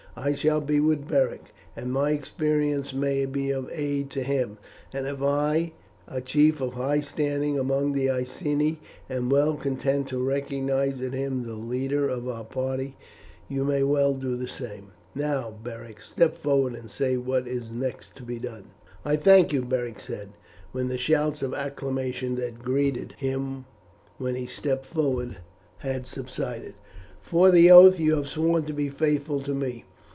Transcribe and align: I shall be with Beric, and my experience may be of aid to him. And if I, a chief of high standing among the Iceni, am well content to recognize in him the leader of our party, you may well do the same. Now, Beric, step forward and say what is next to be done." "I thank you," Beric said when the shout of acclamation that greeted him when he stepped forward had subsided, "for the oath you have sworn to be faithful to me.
I 0.13 0.33
shall 0.33 0.59
be 0.59 0.81
with 0.81 1.07
Beric, 1.07 1.53
and 1.73 1.89
my 1.89 2.11
experience 2.11 2.93
may 2.93 3.25
be 3.25 3.49
of 3.51 3.69
aid 3.71 4.09
to 4.09 4.23
him. 4.23 4.57
And 4.91 5.07
if 5.07 5.21
I, 5.21 5.71
a 6.05 6.19
chief 6.19 6.59
of 6.59 6.73
high 6.73 6.99
standing 6.99 7.57
among 7.57 7.93
the 7.93 8.09
Iceni, 8.09 8.81
am 9.09 9.29
well 9.29 9.55
content 9.55 10.09
to 10.09 10.19
recognize 10.21 11.01
in 11.01 11.13
him 11.13 11.43
the 11.43 11.55
leader 11.55 12.09
of 12.09 12.27
our 12.27 12.43
party, 12.43 12.97
you 13.47 13.63
may 13.63 13.83
well 13.83 14.13
do 14.13 14.35
the 14.35 14.49
same. 14.49 14.91
Now, 15.15 15.55
Beric, 15.63 16.01
step 16.01 16.35
forward 16.35 16.75
and 16.75 16.89
say 16.91 17.15
what 17.15 17.47
is 17.47 17.71
next 17.71 18.17
to 18.17 18.23
be 18.23 18.37
done." 18.37 18.65
"I 19.05 19.15
thank 19.15 19.53
you," 19.53 19.61
Beric 19.61 20.01
said 20.01 20.31
when 20.73 20.89
the 20.89 20.97
shout 20.97 21.41
of 21.41 21.53
acclamation 21.53 22.35
that 22.35 22.59
greeted 22.59 23.13
him 23.13 23.63
when 24.17 24.35
he 24.35 24.45
stepped 24.45 24.85
forward 24.85 25.37
had 25.77 26.05
subsided, 26.05 26.73
"for 27.21 27.49
the 27.49 27.71
oath 27.71 27.97
you 27.97 28.17
have 28.17 28.27
sworn 28.27 28.65
to 28.65 28.73
be 28.73 28.89
faithful 28.89 29.39
to 29.39 29.53
me. 29.53 29.85